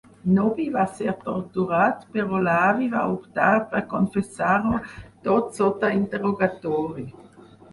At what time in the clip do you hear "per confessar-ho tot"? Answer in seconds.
3.75-5.55